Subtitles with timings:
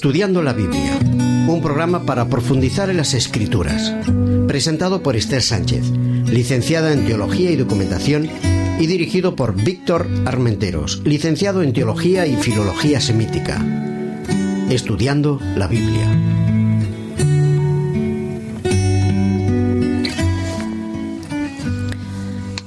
[0.00, 0.98] Estudiando la Biblia,
[1.46, 3.92] un programa para profundizar en las escrituras,
[4.48, 8.30] presentado por Esther Sánchez, licenciada en Teología y Documentación,
[8.78, 13.62] y dirigido por Víctor Armenteros, licenciado en Teología y Filología Semítica.
[14.70, 16.08] Estudiando la Biblia.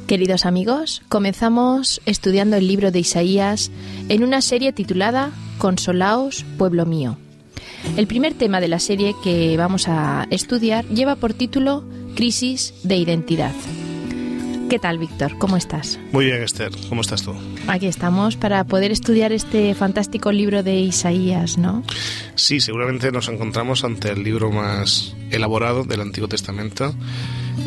[0.05, 3.71] Queridos amigos, comenzamos estudiando el libro de Isaías
[4.09, 5.31] en una serie titulada
[5.63, 7.17] Consolaos, pueblo mío.
[7.95, 11.85] El primer tema de la serie que vamos a estudiar lleva por título
[12.17, 13.53] Crisis de Identidad.
[14.69, 15.37] ¿Qué tal, Víctor?
[15.37, 16.01] ¿Cómo estás?
[16.11, 16.73] Muy bien, Esther.
[16.89, 17.33] ¿Cómo estás tú?
[17.67, 21.81] Aquí estamos para poder estudiar este fantástico libro de Isaías, ¿no?
[22.35, 26.93] Sí, seguramente nos encontramos ante el libro más elaborado del Antiguo Testamento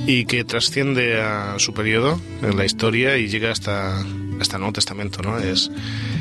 [0.06, 4.04] y que trasciende a su periodo en la historia y llega hasta,
[4.40, 5.38] hasta el Nuevo Testamento, ¿no?
[5.38, 5.70] Es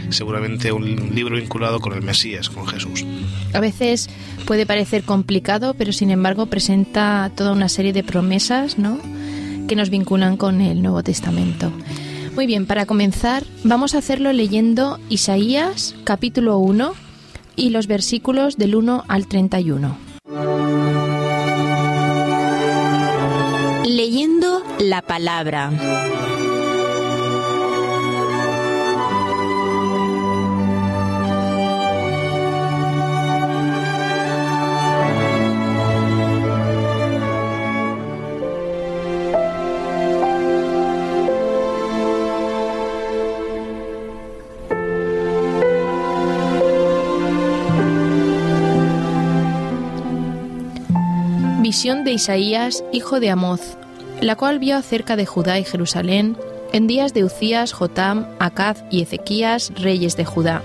[0.09, 3.05] seguramente un libro vinculado con el Mesías, con Jesús.
[3.53, 4.09] A veces
[4.45, 8.99] puede parecer complicado, pero sin embargo presenta toda una serie de promesas, ¿no?
[9.67, 11.71] que nos vinculan con el Nuevo Testamento.
[12.35, 16.93] Muy bien, para comenzar, vamos a hacerlo leyendo Isaías capítulo 1
[17.55, 19.97] y los versículos del 1 al 31.
[23.85, 25.71] Leyendo la palabra.
[51.75, 53.59] Visión de Isaías, hijo de Amoz,
[54.21, 56.37] la cual vio acerca de Judá y Jerusalén
[56.71, 60.61] en días de Ucías, Jotam, Acaz y Ezequías, reyes de Judá.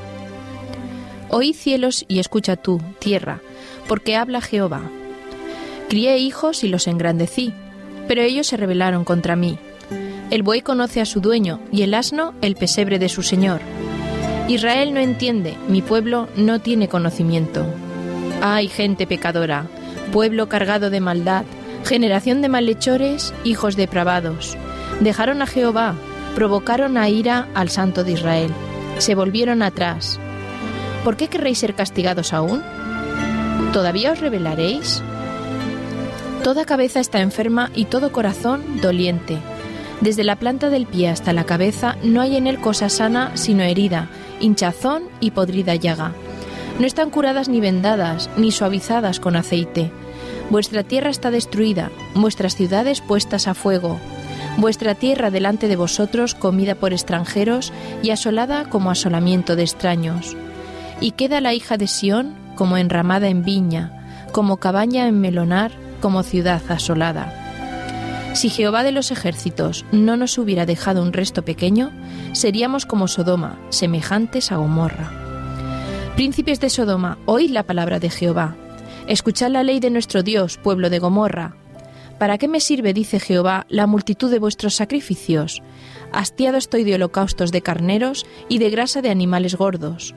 [1.28, 3.40] Oí cielos y escucha tú, tierra,
[3.88, 4.82] porque habla Jehová.
[5.88, 7.52] Crié hijos y los engrandecí,
[8.06, 9.58] pero ellos se rebelaron contra mí.
[10.30, 13.60] El buey conoce a su dueño y el asno el pesebre de su señor.
[14.46, 17.66] Israel no entiende, mi pueblo no tiene conocimiento.
[18.42, 19.66] Ay, gente pecadora,
[20.10, 21.44] pueblo cargado de maldad,
[21.84, 24.56] generación de malhechores, hijos depravados.
[25.00, 25.94] Dejaron a Jehová,
[26.34, 28.52] provocaron a ira al Santo de Israel,
[28.98, 30.18] se volvieron atrás.
[31.04, 32.62] ¿Por qué querréis ser castigados aún?
[33.72, 35.02] ¿Todavía os rebelaréis?
[36.42, 39.38] Toda cabeza está enferma y todo corazón doliente.
[40.00, 43.62] Desde la planta del pie hasta la cabeza no hay en él cosa sana sino
[43.62, 44.08] herida,
[44.40, 46.12] hinchazón y podrida llaga.
[46.80, 49.92] No están curadas ni vendadas, ni suavizadas con aceite.
[50.48, 54.00] Vuestra tierra está destruida, vuestras ciudades puestas a fuego.
[54.56, 57.70] Vuestra tierra delante de vosotros comida por extranjeros
[58.02, 60.34] y asolada como asolamiento de extraños.
[61.02, 66.22] Y queda la hija de Sión como enramada en viña, como cabaña en melonar, como
[66.22, 68.32] ciudad asolada.
[68.32, 71.90] Si Jehová de los ejércitos no nos hubiera dejado un resto pequeño,
[72.32, 75.19] seríamos como Sodoma, semejantes a Gomorra.
[76.16, 78.56] Príncipes de Sodoma, oíd la palabra de Jehová.
[79.06, 81.56] Escuchad la ley de nuestro Dios, pueblo de Gomorra.
[82.18, 85.62] ¿Para qué me sirve, dice Jehová, la multitud de vuestros sacrificios?
[86.12, 90.14] Hastiado estoy de holocaustos de carneros y de grasa de animales gordos.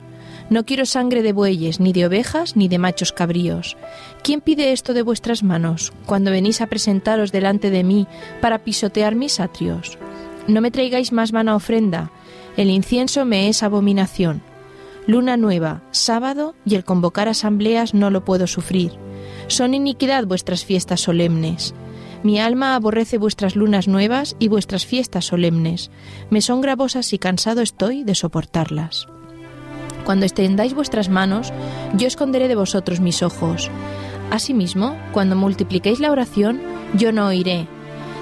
[0.50, 3.78] No quiero sangre de bueyes, ni de ovejas, ni de machos cabríos.
[4.22, 8.06] ¿Quién pide esto de vuestras manos, cuando venís a presentaros delante de mí
[8.42, 9.96] para pisotear mis atrios?
[10.48, 12.10] No me traigáis más vana ofrenda,
[12.58, 14.42] el incienso me es abominación
[15.06, 18.92] luna nueva, sábado y el convocar asambleas no lo puedo sufrir.
[19.48, 21.74] Son iniquidad vuestras fiestas solemnes.
[22.22, 25.90] Mi alma aborrece vuestras lunas nuevas y vuestras fiestas solemnes.
[26.30, 29.06] Me son gravosas y cansado estoy de soportarlas.
[30.06, 31.52] Cuando extendáis vuestras manos,
[31.94, 33.70] yo esconderé de vosotros mis ojos.
[34.30, 36.60] Asimismo, cuando multipliquéis la oración,
[36.94, 37.68] yo no oiré,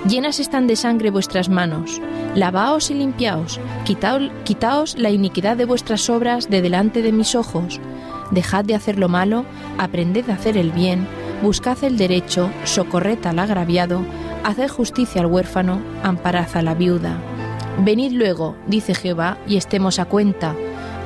[0.08, 2.00] Llenas están de sangre vuestras manos.
[2.34, 7.80] Lavaos y limpiaos, quitaos, la iniquidad de vuestras obras de delante de mis ojos.
[8.32, 9.44] Dejad de hacer lo malo,
[9.78, 11.06] aprended a hacer el bien,
[11.40, 14.02] buscad el derecho, socorred al agraviado,
[14.42, 17.18] haced justicia al huérfano, amparad a la viuda.
[17.78, 20.56] Venid luego, dice Jehová, y estemos a cuenta.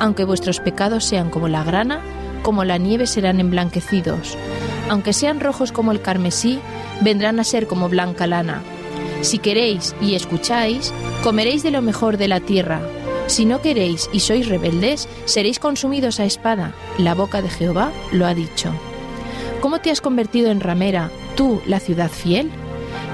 [0.01, 2.01] Aunque vuestros pecados sean como la grana,
[2.43, 4.39] como la nieve serán emblanquecidos.
[4.89, 6.61] Aunque sean rojos como el carmesí,
[7.03, 8.63] vendrán a ser como blanca lana.
[9.23, 10.93] Si queréis y escucháis,
[11.23, 12.81] comeréis de lo mejor de la tierra.
[13.27, 16.75] Si no queréis y sois rebeldes, seréis consumidos a espada.
[16.99, 18.73] La boca de Jehová lo ha dicho.
[19.61, 22.51] ¿Cómo te has convertido en ramera, tú, la ciudad fiel?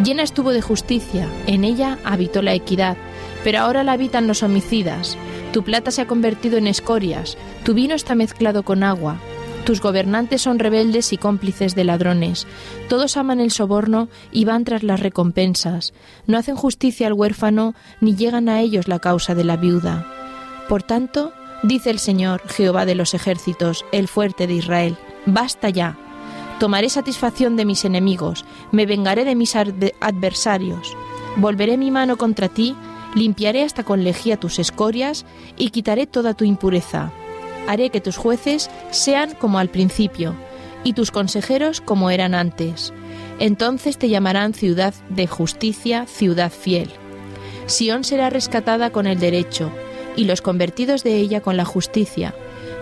[0.04, 2.96] Llena estuvo de justicia, en ella habitó la equidad,
[3.44, 5.16] pero ahora la habitan los homicidas.
[5.52, 9.18] Tu plata se ha convertido en escorias, tu vino está mezclado con agua.
[9.64, 12.48] Tus gobernantes son rebeldes y cómplices de ladrones.
[12.88, 15.94] Todos aman el soborno y van tras las recompensas.
[16.26, 20.04] No hacen justicia al huérfano ni llegan a ellos la causa de la viuda.
[20.68, 21.32] Por tanto,
[21.62, 25.96] dice el Señor, Jehová de los ejércitos, el fuerte de Israel, basta ya.
[26.58, 30.96] Tomaré satisfacción de mis enemigos, me vengaré de mis adversarios.
[31.36, 32.74] Volveré mi mano contra ti,
[33.14, 35.24] limpiaré hasta con lejía tus escorias
[35.56, 37.12] y quitaré toda tu impureza
[37.66, 40.34] haré que tus jueces sean como al principio,
[40.84, 42.92] y tus consejeros como eran antes.
[43.38, 46.90] Entonces te llamarán ciudad de justicia, ciudad fiel.
[47.66, 49.72] Sión será rescatada con el derecho,
[50.16, 52.34] y los convertidos de ella con la justicia.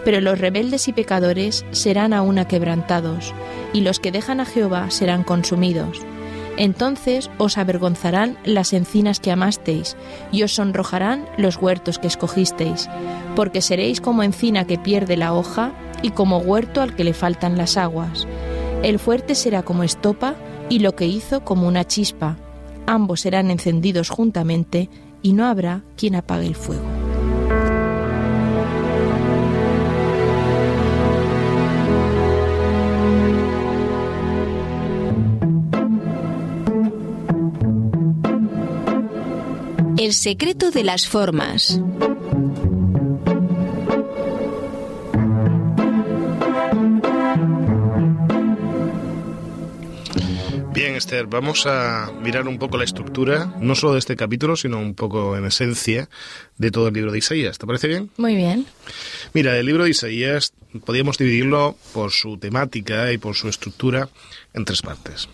[0.04, 3.34] Pero los rebeldes y pecadores serán aún aquebrantados,
[3.72, 6.00] y los que dejan a Jehová serán consumidos.
[6.60, 9.96] Entonces os avergonzarán las encinas que amasteis,
[10.30, 12.86] y os sonrojarán los huertos que escogisteis,
[13.34, 15.72] porque seréis como encina que pierde la hoja,
[16.02, 18.28] y como huerto al que le faltan las aguas.
[18.82, 20.34] El fuerte será como estopa,
[20.68, 22.36] y lo que hizo como una chispa.
[22.86, 24.90] Ambos serán encendidos juntamente,
[25.22, 26.99] y no habrá quien apague el fuego.
[40.00, 41.78] El secreto de las formas.
[50.72, 54.78] Bien, Esther, vamos a mirar un poco la estructura, no solo de este capítulo, sino
[54.78, 56.08] un poco en esencia
[56.56, 57.58] de todo el libro de Isaías.
[57.58, 58.10] ¿Te parece bien?
[58.16, 58.64] Muy bien.
[59.34, 60.54] Mira, el libro de Isaías
[60.86, 64.08] podríamos dividirlo por su temática y por su estructura
[64.54, 65.28] en tres partes.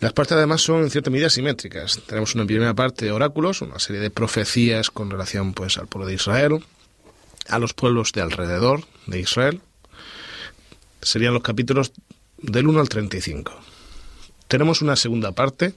[0.00, 2.00] Las partes además son en cierta medida simétricas.
[2.06, 6.08] Tenemos una primera parte de oráculos, una serie de profecías con relación pues al pueblo
[6.08, 6.64] de Israel,
[7.48, 9.60] a los pueblos de alrededor de Israel.
[11.00, 11.92] Serían los capítulos
[12.38, 13.52] del 1 al 35.
[14.48, 15.74] Tenemos una segunda parte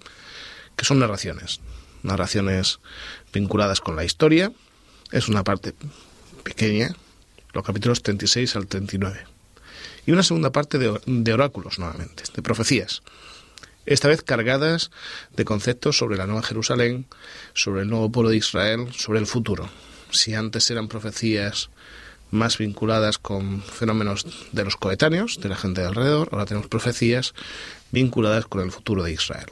[0.76, 1.60] que son narraciones,
[2.04, 2.80] narraciones
[3.34, 4.52] vinculadas con la historia.
[5.12, 5.74] Es una parte
[6.44, 6.96] pequeña,
[7.54, 9.26] los capítulos 36 al 39.
[10.06, 13.04] Y una segunda parte de, de oráculos, nuevamente, de profecías
[13.88, 14.92] esta vez cargadas
[15.36, 17.08] de conceptos sobre la Nueva Jerusalén,
[17.54, 19.70] sobre el nuevo pueblo de Israel, sobre el futuro.
[20.12, 21.70] Si antes eran profecías
[22.30, 27.34] más vinculadas con fenómenos de los coetáneos, de la gente de alrededor, ahora tenemos profecías
[27.92, 29.48] vinculadas con el futuro de Israel.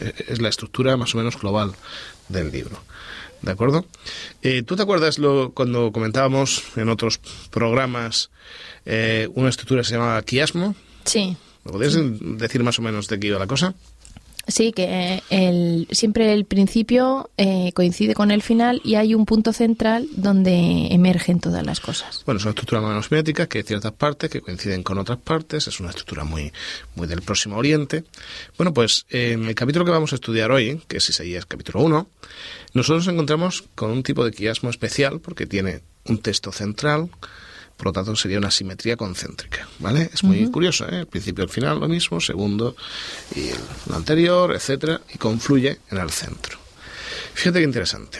[0.00, 1.72] E, es la estructura más o menos global
[2.28, 2.82] del libro.
[3.42, 3.86] ¿De acuerdo?
[4.42, 7.20] Eh, ¿Tú te acuerdas lo, cuando comentábamos en otros
[7.50, 8.30] programas
[8.84, 10.74] eh, una estructura que se llamaba quiasmo?
[11.04, 11.36] Sí.
[11.70, 13.74] ¿Me podrías decir más o menos de qué iba la cosa?
[14.48, 19.52] Sí, que el, siempre el principio eh, coincide con el final y hay un punto
[19.52, 22.22] central donde emergen todas las cosas.
[22.26, 25.68] Bueno, es una estructura más simétrica que hay ciertas partes que coinciden con otras partes,
[25.68, 26.52] es una estructura muy,
[26.96, 28.02] muy del Próximo Oriente.
[28.58, 32.08] Bueno, pues en el capítulo que vamos a estudiar hoy, que es Isaías capítulo 1,
[32.74, 37.08] nosotros nos encontramos con un tipo de quiasmo especial porque tiene un texto central,
[37.80, 40.10] por lo tanto, sería una simetría concéntrica, ¿vale?
[40.12, 40.98] Es muy curioso, ¿eh?
[40.98, 42.76] El principio y el final lo mismo, segundo
[43.34, 46.58] y el, lo anterior, etcétera, y confluye en el centro.
[47.32, 48.18] Fíjate qué interesante.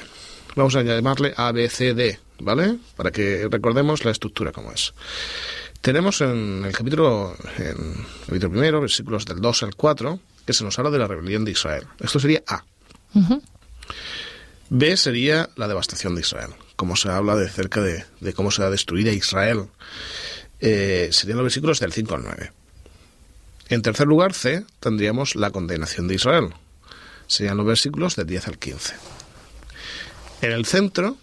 [0.56, 2.78] Vamos a llamarle ABCD, ¿vale?
[2.96, 4.94] Para que recordemos la estructura como es.
[5.82, 10.64] Tenemos en el capítulo, en el capítulo primero, versículos del 2 al 4, que se
[10.64, 11.84] nos habla de la rebelión de Israel.
[11.98, 12.64] Esto sería A.
[14.70, 18.68] B sería la devastación de Israel como se habla de cerca de, cómo se va
[18.68, 19.66] a destruir a Israel.
[20.60, 22.52] Eh, serían los versículos del 5 al 9.
[23.68, 26.54] En tercer lugar, C, tendríamos la condenación de Israel.
[27.26, 28.94] Serían los versículos del 10 al 15.
[30.40, 31.18] En el centro,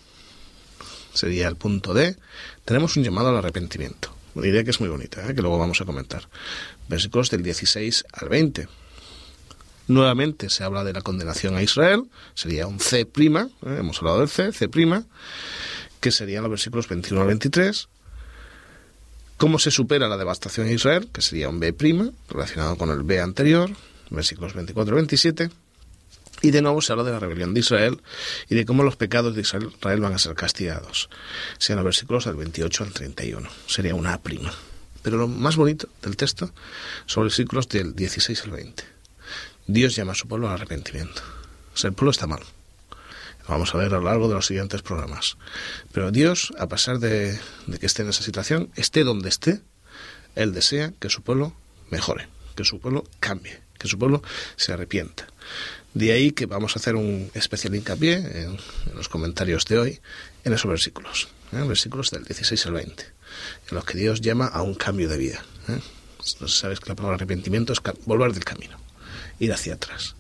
[1.16, 2.16] sería el punto D,
[2.64, 4.16] tenemos un llamado al arrepentimiento.
[4.36, 5.34] Una idea que es muy bonita, ¿eh?
[5.34, 6.30] que luego vamos a comentar.
[6.88, 8.68] Versículos del 16 al 20.
[9.88, 12.04] Nuevamente se habla de la condenación a Israel,
[12.34, 13.48] sería un C', ¿eh?
[13.62, 14.70] hemos hablado del C, C',
[16.02, 17.88] que serían los versículos 21 al 23.
[19.38, 21.08] ¿Cómo se supera la devastación a Israel?
[21.14, 21.74] Que sería un B',
[22.28, 23.72] relacionado con el B anterior,
[24.10, 25.50] versículos 24 al 27.
[26.42, 28.02] Y de nuevo se habla de la rebelión de Israel
[28.50, 31.10] y de cómo los pecados de Israel van a ser castigados.
[31.60, 33.50] Sean los versículos del 28 al 31.
[33.68, 34.22] Sería una A'.
[35.02, 36.52] Pero lo más bonito del texto
[37.06, 38.97] son los versículos del 16 al 20
[39.68, 41.22] Dios llama a su pueblo al arrepentimiento.
[41.74, 42.42] O sea, el pueblo está mal.
[43.48, 45.38] Vamos a ver a lo largo de los siguientes programas.
[45.92, 47.40] Pero Dios, a pesar de,
[47.80, 49.62] que esté en esa situación, esté donde esté,
[50.36, 51.54] Él desea que su pueblo
[51.90, 54.22] mejore, que su pueblo cambie, que su pueblo
[54.56, 55.28] se arrepienta.
[55.94, 58.58] De ahí que vamos a hacer un especial hincapié en,
[58.94, 60.00] los comentarios de hoy
[60.44, 61.30] en esos versículos.
[61.54, 61.64] ¿eh?
[61.68, 65.44] versículos del 16 al 20, en los que Dios llama a un cambio de vida.
[65.70, 65.80] ¿eh?
[66.48, 68.78] Sabes que la palabra arrepentimiento es volver del camino,
[69.40, 70.16] ir hacia atrás.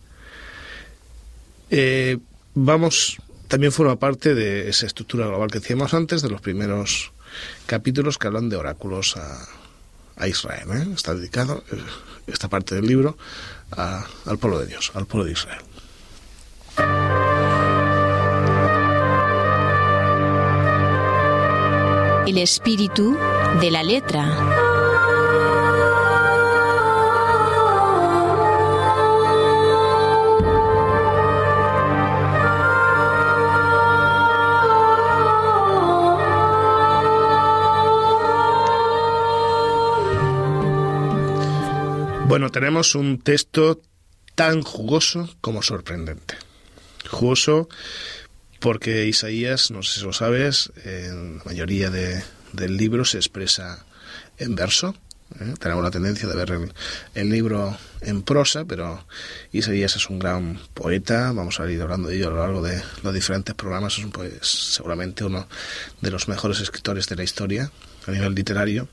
[1.70, 2.18] Eh,
[2.54, 7.12] vamos, también forma parte de esa estructura global que decíamos antes, de los primeros
[7.66, 9.48] capítulos que hablan de oráculos a,
[10.28, 10.68] Israel.
[10.74, 10.88] ¿eh?
[10.96, 11.78] Está dedicado eh,
[12.26, 13.18] esta parte del libro
[13.70, 15.62] al pueblo de Dios, al pueblo de Israel.
[22.26, 23.16] El espíritu
[23.62, 24.67] de la letra.
[42.38, 43.82] Bueno, tenemos un texto
[44.36, 46.36] tan jugoso como sorprendente.
[47.10, 47.68] Jugoso
[48.60, 53.84] porque Isaías, no sé si lo sabes, en la mayoría del libro se expresa
[54.38, 54.96] en verso.
[55.40, 55.56] ¿eh?
[55.60, 56.72] Tenemos la tendencia de ver
[57.16, 59.08] el, libro en prosa, pero
[59.52, 61.32] Isaías es un gran poeta.
[61.32, 63.98] Vamos a ir hablando de ello a lo largo de los diferentes programas.
[63.98, 65.48] Es un, pues, seguramente uno
[66.02, 67.72] de los mejores escritores de la historia
[68.06, 68.88] a nivel literario.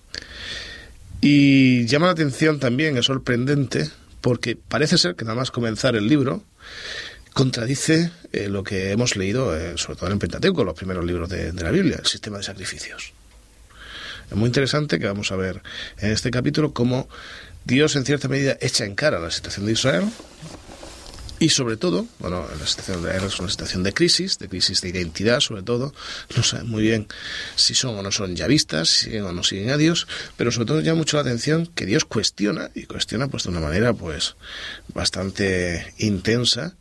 [1.26, 3.88] Y llama la atención también, es sorprendente,
[4.20, 6.44] porque parece ser que nada más comenzar el libro
[7.32, 11.30] contradice eh, lo que hemos leído, eh, sobre todo en el Pentateuco, los primeros libros
[11.30, 13.14] de, de la Biblia, el sistema de sacrificios.
[14.30, 15.62] Es muy interesante que vamos a ver
[15.96, 17.08] en este capítulo cómo
[17.64, 20.04] Dios en cierta medida echa en cara la situación de Israel
[21.40, 25.40] y sobre todo, bueno, la situación es una situación de crisis, de crisis de identidad
[25.40, 25.92] sobre todo,
[26.36, 27.08] no saben muy bien
[27.56, 30.66] si son o no son yavistas, si siguen o no siguen a Dios, pero sobre
[30.66, 34.36] todo llama mucho la atención que Dios cuestiona, y cuestiona pues de una manera pues
[34.94, 36.76] bastante intensa,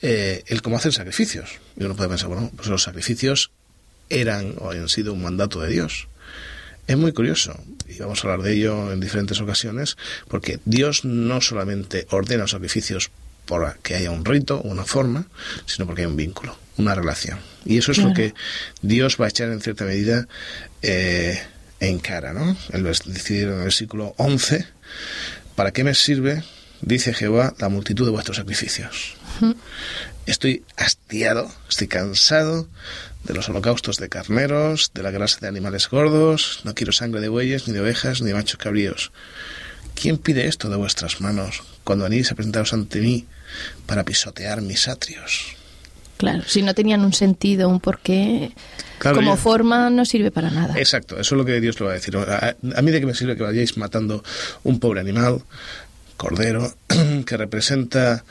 [0.00, 1.58] eh, el cómo hacer sacrificios.
[1.76, 3.50] Y uno puede pensar, bueno, pues los sacrificios
[4.10, 6.08] eran o han sido un mandato de Dios.
[6.86, 7.54] Es muy curioso,
[7.86, 9.96] y vamos a hablar de ello en diferentes ocasiones,
[10.28, 13.10] porque Dios no solamente ordena sacrificios
[13.48, 15.24] por que haya un rito, una forma,
[15.64, 17.38] sino porque hay un vínculo, una relación.
[17.64, 18.34] Y eso es lo que
[18.82, 20.28] Dios va a echar en cierta medida
[20.82, 21.40] eh,
[21.80, 22.56] en cara, ¿no?
[22.72, 24.66] A decir en el versículo 11,
[25.56, 26.44] ¿para qué me sirve,
[26.82, 29.16] dice Jehová, la multitud de vuestros sacrificios?
[30.26, 32.68] Estoy hastiado, estoy cansado
[33.24, 37.28] de los holocaustos de carneros, de la grasa de animales gordos, no quiero sangre de
[37.28, 39.10] bueyes, ni de ovejas, ni de machos cabríos.
[39.94, 43.26] ¿Quién pide esto de vuestras manos cuando venís a presentaros ante mí
[43.86, 45.56] para pisotear mis atrios.
[46.16, 48.52] Claro, si no tenían un sentido, un porqué,
[49.00, 50.74] como forma no sirve para nada.
[50.76, 52.16] Exacto, eso es lo que Dios lo va a decir.
[52.16, 54.24] A, mí de qué me sirve que vayáis matando
[54.64, 55.42] un pobre animal,
[56.16, 56.74] cordero,
[57.24, 58.24] que representa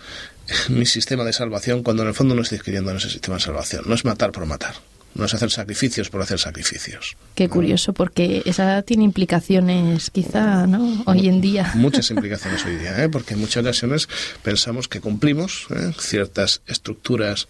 [0.68, 3.44] mi sistema de salvación, cuando en el fondo no estoy escribiendo en ese sistema de
[3.44, 3.84] salvación.
[3.88, 4.76] No es matar por matar
[5.18, 7.18] no es hacer sacrificios por hacer sacrificios.
[7.36, 11.04] Qué curioso, porque esa tiene implicaciones quizá, ¿no?
[11.06, 11.72] Hoy en día.
[11.76, 13.10] Muchas implicaciones hoy día, ¿eh?
[13.10, 14.08] porque en muchas ocasiones
[14.44, 15.92] pensamos que cumplimos ¿eh?
[16.00, 17.48] ciertas estructuras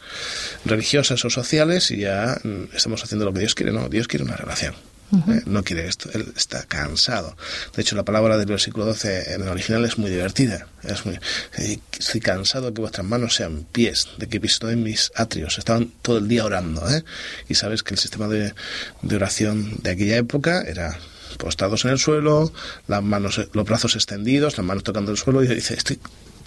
[0.65, 3.71] religiosas o sociales y ya mm, estamos haciendo lo que Dios quiere.
[3.71, 4.73] No, Dios quiere una relación.
[5.13, 7.37] Eh, no quiere esto, él está cansado.
[7.75, 10.67] De hecho, la palabra del versículo 12 en el original es muy divertida.
[10.83, 11.17] Es muy,
[11.57, 15.57] eh, estoy cansado de que vuestras manos sean pies, de que en mis atrios.
[15.57, 16.89] Estaban todo el día orando.
[16.89, 17.03] ¿eh?
[17.47, 18.53] Y sabes que el sistema de,
[19.01, 20.97] de oración de aquella época era
[21.37, 22.51] postados en el suelo,
[22.87, 25.99] las manos, los brazos extendidos, las manos tocando el suelo, y dice, estoy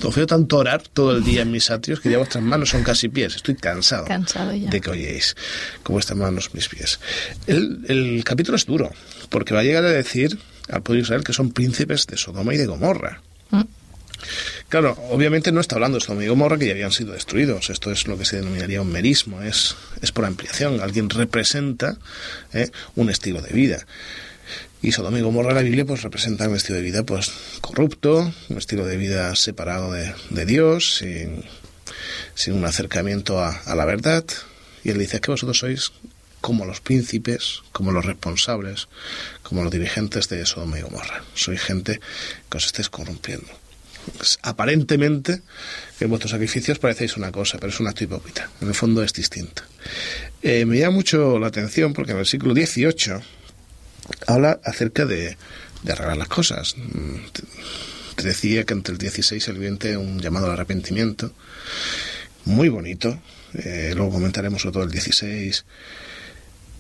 [0.02, 2.82] os veo tanto orar todo el día en mis atrios que ya vuestras manos son
[2.82, 3.36] casi pies.
[3.36, 5.36] Estoy cansado, de que oyéis
[5.82, 7.00] con vuestras manos mis pies.
[7.46, 8.90] El, capítulo es duro,
[9.28, 10.38] porque va a llegar a decir
[10.68, 13.20] al pueblo de Israel que son príncipes de Sodoma y de Gomorra.
[13.50, 13.62] Mm.
[14.68, 17.70] Claro, obviamente no está hablando de Sodoma y Gomorra que ya habían sido destruidos.
[17.70, 20.80] Esto es lo que se denominaría un merismo, es, es por ampliación.
[20.80, 21.96] Alguien representa
[22.52, 23.86] eh, un estilo de vida.
[24.82, 28.58] Y Sodoma y Gomorra la Biblia pues representa un estilo de vida pues corrupto, un
[28.58, 31.44] estilo de vida separado de, Dios, sin,
[32.54, 34.24] un acercamiento a, la verdad.
[34.82, 35.92] Y él dice que vosotros sois
[36.40, 38.88] como los príncipes, como los responsables,
[39.42, 41.24] como los dirigentes de Sodoma y Gomorra.
[41.34, 42.00] Sois gente
[42.48, 43.48] que os estáis corrompiendo.
[44.16, 45.42] Pues, aparentemente,
[46.00, 48.48] en vuestros sacrificios parecéis una cosa, pero es una acto hipócrita.
[48.62, 49.62] En el fondo es distinta.
[50.40, 53.20] Eh, me llama mucho la atención porque en el siglo 18
[54.26, 55.36] habla acerca de,
[55.88, 56.76] arreglar las cosas.
[58.16, 61.32] Te decía que entre el 16 y el 20 un llamado al arrepentimiento
[62.44, 63.20] muy bonito.
[63.54, 65.64] Eh, luego comentaremos sobre todo el 16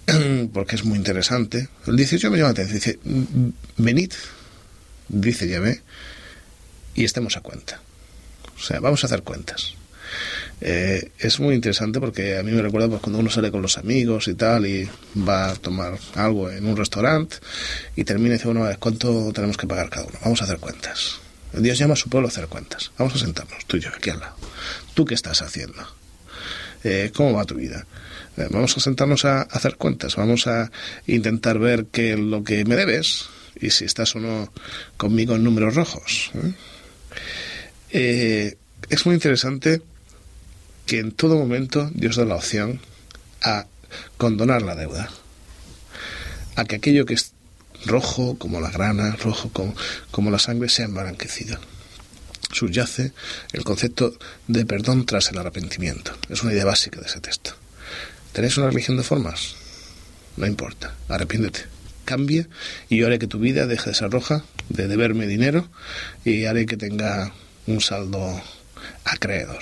[0.52, 1.68] porque es muy interesante.
[1.86, 2.74] El 18 me llama la atención.
[2.74, 2.98] Dice,
[3.76, 4.12] venid,
[5.08, 5.82] dice Yahvé,
[6.94, 7.80] y estemos a cuenta.
[8.56, 9.74] O sea, vamos a hacer cuentas.
[10.60, 13.78] Eh, es muy interesante porque a mí me recuerda pues, cuando uno sale con los
[13.78, 17.36] amigos y tal y va a tomar algo en un restaurante
[17.96, 20.18] y termina y dice, bueno, ¿cuánto tenemos que pagar cada uno?
[20.22, 21.20] Vamos a hacer cuentas.
[21.52, 22.92] Dios llama a su pueblo a hacer cuentas.
[22.98, 24.36] Vamos a sentarnos, tú y yo, aquí al lado.
[24.94, 25.82] ¿Tú qué estás haciendo?
[26.84, 27.86] Eh, ¿Cómo va tu vida?
[28.36, 30.70] Eh, vamos a sentarnos a, hacer cuentas, vamos a
[31.06, 33.28] intentar ver qué lo que me debes
[33.60, 34.52] y si estás o no
[34.96, 36.30] conmigo en números rojos.
[37.90, 39.82] es muy interesante
[40.90, 42.80] que en todo momento Dios da la opción
[43.42, 43.66] a
[44.16, 45.08] condonar la deuda,
[46.56, 47.30] a que aquello que es
[47.86, 49.72] rojo como la grana, rojo como,
[50.10, 51.60] como la sangre, sea emblanquecido.
[52.50, 53.12] Subyace
[53.52, 54.18] el concepto
[54.48, 56.10] de perdón tras el arrepentimiento.
[56.28, 57.52] Es una idea básica de ese texto.
[58.32, 59.54] ¿Tenéis una religión de formas?
[60.36, 61.66] No importa, arrepiéntete.
[62.04, 62.48] Cambia
[62.88, 65.70] y yo haré que tu vida deje de ser roja, de deberme dinero
[66.24, 67.32] y haré que tenga
[67.68, 68.42] un saldo
[69.04, 69.60] acreedor.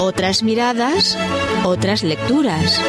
[0.00, 1.18] Otras miradas,
[1.64, 2.80] otras lecturas.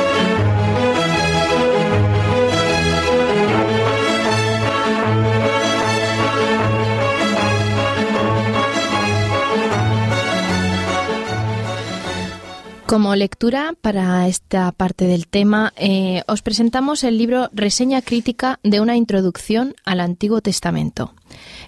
[12.89, 18.81] Como lectura para esta parte del tema, eh, os presentamos el libro Reseña crítica de
[18.81, 21.13] una introducción al Antiguo Testamento.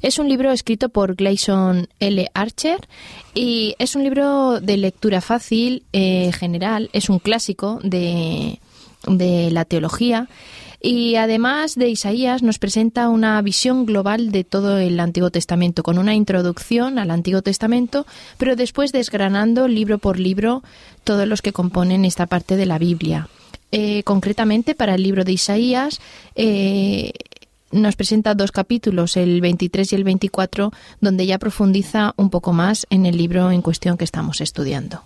[0.01, 2.27] Es un libro escrito por Gleason L.
[2.33, 2.87] Archer
[3.35, 8.59] y es un libro de lectura fácil, eh, general, es un clásico de,
[9.05, 10.27] de la teología
[10.81, 15.99] y además de Isaías nos presenta una visión global de todo el Antiguo Testamento, con
[15.99, 18.07] una introducción al Antiguo Testamento,
[18.37, 20.63] pero después desgranando libro por libro
[21.03, 23.27] todos los que componen esta parte de la Biblia.
[23.71, 26.01] Eh, concretamente, para el libro de Isaías,
[26.35, 27.13] eh,
[27.71, 32.87] nos presenta dos capítulos, el 23 y el 24, donde ya profundiza un poco más
[32.89, 35.03] en el libro en cuestión que estamos estudiando.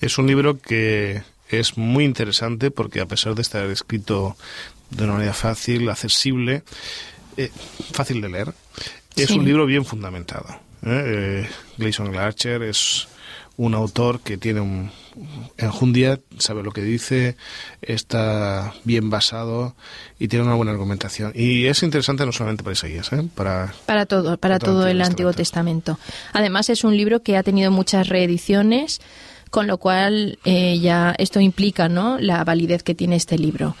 [0.00, 4.36] Es un libro que es muy interesante porque a pesar de estar escrito
[4.96, 6.62] de una manera fácil, accesible,
[7.36, 7.50] eh,
[7.92, 8.54] fácil de leer.
[9.16, 10.46] Es un libro bien fundamentado.
[10.84, 11.44] ¿eh?
[11.46, 13.08] eh Gleason Larcher es
[13.56, 14.90] un autor que tiene un
[15.58, 17.36] enjundia, sabe lo que dice,
[17.82, 19.76] está bien basado
[20.18, 21.32] y tiene una buena argumentación.
[21.34, 23.22] Y es interesante no solamente para Isaías, ¿eh?
[23.34, 25.98] para, para todo, para, todo, el Antiguo Testamento.
[26.32, 29.00] Además es un libro que ha tenido muchas reediciones,
[29.50, 32.18] con lo cual eh, ya esto implica ¿no?
[32.18, 33.76] la validez que tiene este libro.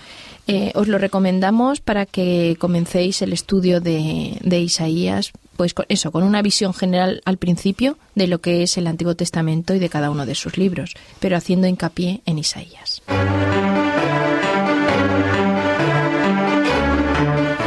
[0.48, 6.24] Eh, os lo recomendamos para que comencéis el estudio de, Isaías, pues con eso, con
[6.24, 10.10] una visión general al principio de lo que es el Antiguo Testamento y de cada
[10.10, 13.02] uno de sus libros, pero haciendo hincapié en Isaías.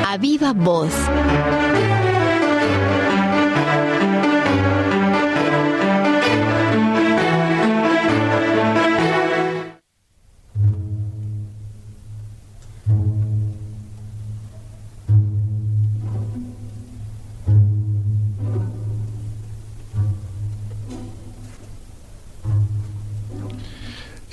[0.07, 0.93] A voz.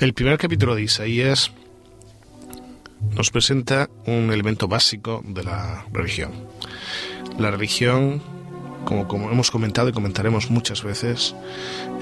[0.03, 1.53] El primer capítulo de Isaías
[3.15, 6.33] nos presenta un elemento básico de la religión.
[7.39, 8.21] La religión,
[8.83, 11.33] como, hemos comentado y comentaremos muchas veces,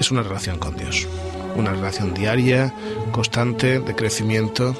[0.00, 1.06] es una relación con Dios.
[1.54, 2.74] Una relación diaria,
[3.12, 4.74] constante, de crecimiento,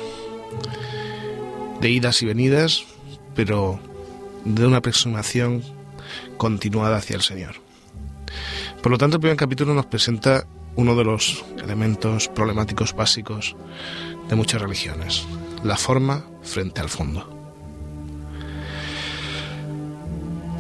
[1.80, 2.82] de idas y venidas,
[3.36, 3.78] pero
[4.44, 5.62] de una aproximación
[6.38, 7.54] continuada hacia el Señor.
[8.82, 10.44] Por lo tanto, el primer capítulo nos presenta
[10.76, 13.56] uno de los elementos problemáticos básicos
[14.28, 15.24] de muchas religiones,
[15.62, 17.28] la forma frente al fondo.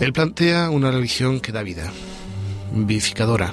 [0.00, 1.92] Él plantea una religión que da vida,
[2.72, 3.52] vivificadora,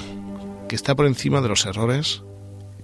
[0.68, 2.24] que está por encima de los errores,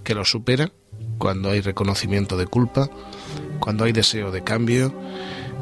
[0.04, 0.72] que los supera
[1.18, 2.90] cuando hay reconocimiento de culpa,
[3.60, 4.94] cuando hay deseo de cambio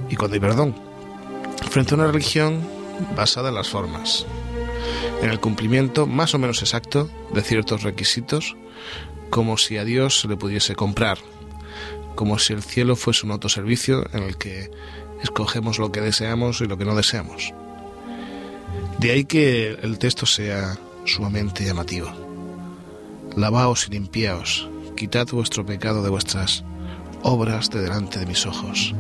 [0.10, 0.76] y cuando hay perdón,
[1.70, 2.62] frente a una religión
[3.16, 4.26] basada en las formas,
[5.24, 8.58] en el cumplimiento más o menos exacto de ciertos requisitos,
[9.30, 11.18] como si a Dios se le pudiese comprar,
[12.16, 14.70] como si el cielo fuese un autoservicio en el que
[15.24, 17.54] escogemos lo que deseamos y lo que no deseamos.
[19.00, 22.12] De ahí que el texto sea sumamente llamativo.
[23.38, 26.66] Lavaos y limpiaos, quitad vuestro pecado de vuestras
[27.22, 28.94] obras de delante de mis ojos.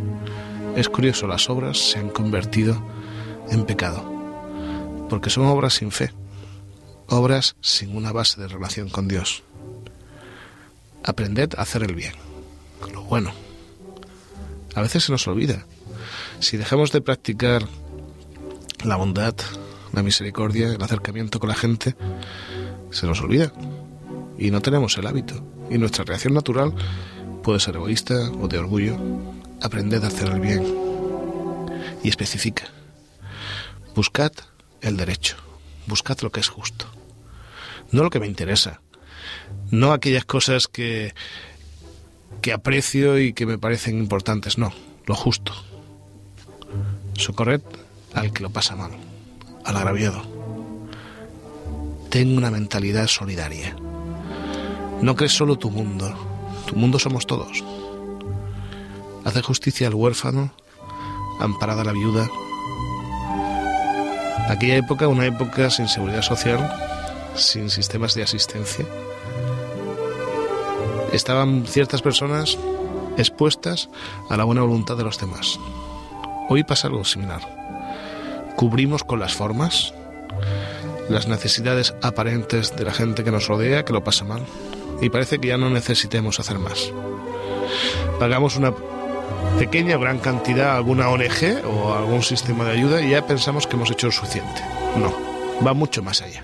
[0.77, 2.81] Es curioso, las obras se han convertido
[3.51, 4.12] en pecado
[5.13, 6.11] porque son obras sin fe,
[7.07, 9.43] obras sin una base de relación con Dios.
[11.03, 12.13] Aprended a hacer el bien,
[12.91, 13.31] lo bueno.
[14.73, 15.67] A veces se nos olvida.
[16.39, 17.67] Si dejamos de practicar
[18.83, 19.35] la bondad,
[19.91, 21.95] la misericordia, el acercamiento con la gente,
[22.89, 23.53] se nos olvida.
[24.39, 25.45] Y no tenemos el hábito.
[25.69, 26.73] Y nuestra reacción natural
[27.43, 28.97] puede ser egoísta o de orgullo.
[29.61, 30.65] Aprended a hacer el bien.
[32.01, 32.63] Y especifica.
[33.93, 34.31] Buscad
[34.83, 35.37] el derecho.
[35.87, 36.85] Buscad lo que es justo.
[37.91, 38.81] No lo que me interesa.
[39.71, 41.13] No aquellas cosas que,
[42.41, 44.57] que aprecio y que me parecen importantes.
[44.57, 44.73] No,
[45.05, 45.53] lo justo.
[47.17, 47.61] Socorred
[48.13, 48.91] al que lo pasa mal,
[49.65, 50.21] al agraviado.
[52.09, 53.75] Ten una mentalidad solidaria.
[55.01, 56.13] No crees solo tu mundo,
[56.67, 57.63] tu mundo somos todos.
[59.25, 60.53] Hace justicia al huérfano,
[61.39, 62.27] amparada a la viuda.
[64.49, 66.59] Aquella época, una época sin seguridad social,
[67.35, 68.85] sin sistemas de asistencia.
[71.11, 72.57] Estaban ciertas personas
[73.17, 73.89] expuestas
[74.29, 75.59] a la buena voluntad de los demás.
[76.49, 77.41] Hoy pasa algo similar.
[78.55, 79.93] Cubrimos con las formas
[81.09, 84.41] las necesidades aparentes de la gente que nos rodea, que lo pasa mal,
[85.01, 86.91] y parece que ya no necesitemos hacer más.
[88.19, 88.73] Pagamos una
[89.57, 93.75] pequeña o gran cantidad alguna ONG o algún sistema de ayuda y ya pensamos que
[93.75, 94.61] hemos hecho lo suficiente.
[94.97, 95.13] No,
[95.65, 96.43] va mucho más allá.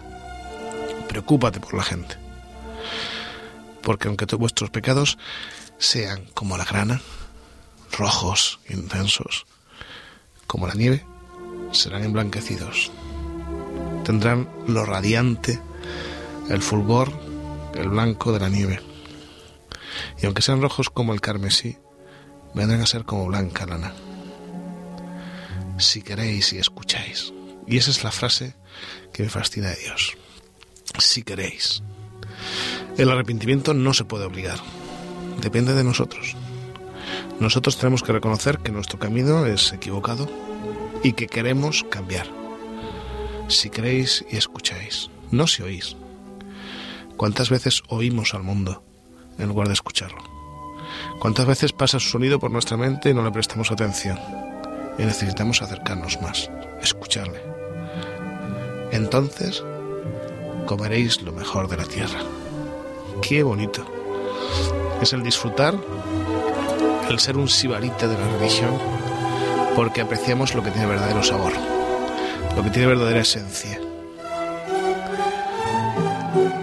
[1.08, 2.16] Preocúpate por la gente.
[3.82, 5.18] Porque aunque vuestros pecados
[5.78, 7.02] sean como la grana,
[7.98, 9.46] rojos, intensos,
[10.46, 11.06] como la nieve,
[11.72, 12.92] serán emblanquecidos.
[14.04, 15.60] Tendrán lo radiante,
[16.50, 17.12] el fulgor,
[17.76, 18.82] el blanco de la nieve.
[20.22, 21.78] Y aunque sean rojos como el carmesí,
[22.54, 23.94] vendrán a ser como blanca lana.
[25.78, 27.34] Si queréis y escucháis.
[27.68, 28.56] Y esa es la frase
[29.14, 30.18] que me fascina de Dios.
[30.98, 31.84] Si queréis.
[32.98, 34.60] El arrepentimiento no se puede obligar.
[35.42, 36.36] Depende de nosotros.
[37.40, 40.28] Nosotros tenemos que reconocer que nuestro camino es equivocado
[41.04, 42.28] y que queremos cambiar.
[43.48, 45.96] Si queréis y escucháis, no si oís.
[47.16, 48.84] ¿Cuántas veces oímos al mundo
[49.38, 50.39] en lugar de escucharlo?
[51.20, 54.20] ¿Cuántas veces pasa su sonido por nuestra mente y no le prestamos atención?
[54.98, 56.50] Y necesitamos acercarnos más,
[56.82, 57.42] escucharle.
[58.92, 59.64] Entonces
[60.66, 62.20] comeréis lo mejor de la tierra.
[63.22, 63.86] Qué bonito.
[65.02, 65.76] Es el disfrutar,
[67.10, 68.78] el ser un sibarita de la religión,
[69.76, 71.54] porque apreciamos lo que tiene verdadero sabor,
[72.56, 73.80] lo que tiene verdadera esencia.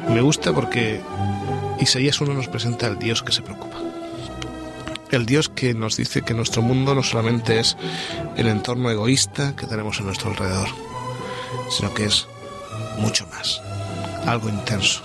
[0.08, 1.00] Me gusta porque
[1.78, 3.75] Isaías 1 nos presenta al Dios que se preocupa.
[5.10, 7.76] El Dios que nos dice que nuestro mundo no solamente es
[8.36, 10.68] el entorno egoísta que tenemos a nuestro alrededor,
[11.70, 12.26] sino que es
[12.98, 13.60] mucho más,
[14.26, 15.02] algo intenso.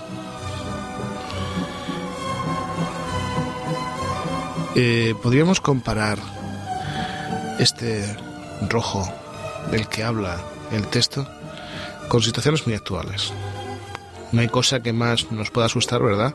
[4.76, 6.18] Eh, podríamos comparar
[7.60, 8.04] este
[8.70, 9.08] rojo
[9.70, 11.28] del que habla el texto
[12.08, 13.34] con situaciones muy actuales.
[14.32, 16.34] No hay cosa que más nos pueda asustar, ¿verdad?,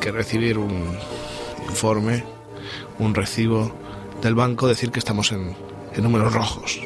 [0.00, 0.96] que recibir un
[1.68, 2.24] informe,
[3.00, 3.74] un recibo
[4.20, 5.56] del banco, decir que estamos en,
[5.96, 6.80] números rojos,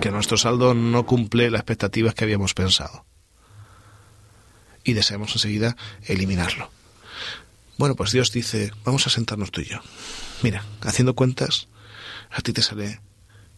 [0.00, 3.04] que nuestro saldo no cumple las expectativas que habíamos pensado.
[4.82, 6.70] Y deseamos enseguida eliminarlo.
[7.76, 9.80] Bueno, pues Dios dice, vamos a sentarnos tú y yo.
[10.42, 11.68] Mira, haciendo cuentas,
[12.30, 13.00] a ti te sale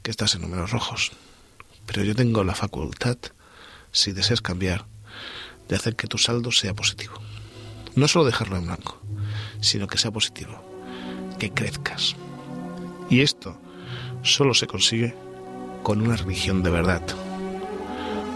[0.02, 1.12] que estás en números rojos.
[1.86, 3.16] Pero yo tengo la facultad,
[3.92, 4.86] si deseas cambiar,
[5.68, 7.14] de hacer que tu saldo sea positivo.
[7.94, 9.00] No solo dejarlo en blanco,
[9.60, 10.68] sino que sea positivo,
[11.38, 12.16] que crezcas.
[13.10, 13.56] Y esto
[14.22, 15.14] solo se consigue
[15.82, 17.02] con una religión de verdad,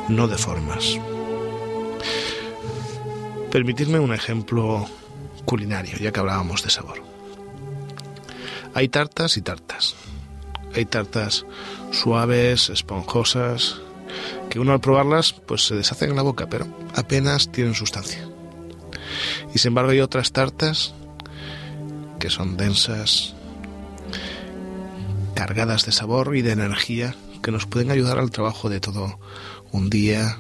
[0.09, 0.99] no de formas.
[3.51, 4.87] Permitidme un ejemplo
[5.45, 7.03] culinario, ya que hablábamos de sabor.
[8.75, 9.95] Hay tartas y tartas.
[10.75, 11.45] Hay tartas
[11.91, 13.83] suaves, esponjosas,
[14.49, 18.27] que uno al probarlas pues se deshacen en la boca, pero apenas tienen sustancia.
[19.55, 20.95] Y sin embargo hay otras tartas
[22.23, 23.35] que son densas,
[25.35, 29.19] cargadas de sabor y de energía que nos pueden ayudar al trabajo de todo
[29.73, 30.39] un día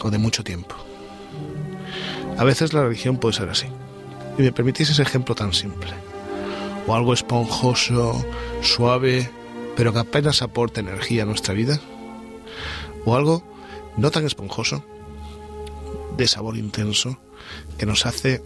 [0.00, 0.76] o de mucho tiempo.
[2.36, 3.66] A veces la religión puede ser así.
[4.38, 5.90] Y me permitís ese ejemplo tan simple.
[6.86, 8.24] O algo esponjoso,
[8.62, 9.28] suave,
[9.74, 11.80] pero que apenas aporta energía a nuestra vida.
[13.04, 13.42] O algo
[13.96, 14.84] no tan esponjoso,
[16.16, 17.18] de sabor intenso,
[17.76, 18.40] que nos hace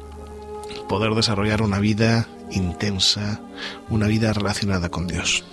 [0.88, 3.40] poder desarrollar una vida intensa,
[3.88, 5.44] una vida relacionada con Dios.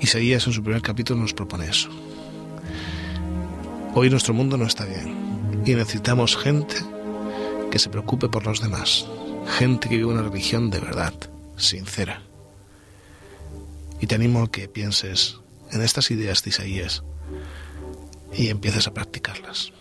[0.00, 1.88] Isaías en su primer capítulo nos propone eso.
[3.94, 6.74] Hoy nuestro mundo no está bien y necesitamos gente
[7.70, 9.06] que se preocupe por los demás,
[9.58, 11.14] gente que vive una religión de verdad,
[11.56, 12.22] sincera.
[14.00, 15.38] Y te animo a que pienses
[15.70, 17.04] en estas ideas de Isaías
[18.36, 19.72] y empieces a practicarlas.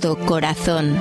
[0.00, 0.96] Todo corazón.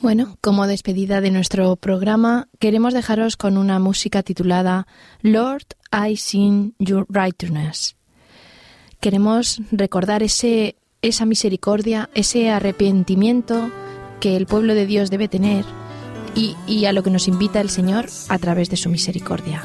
[0.00, 4.86] Bueno, como despedida de nuestro programa, queremos dejaros con una música titulada
[5.20, 7.96] Lord, I Sing Your Righteousness.
[9.00, 13.70] Queremos recordar ese esa misericordia, ese arrepentimiento
[14.20, 15.64] que el pueblo de Dios debe tener
[16.34, 19.64] y, a lo que nos invita el Señor a través de su misericordia.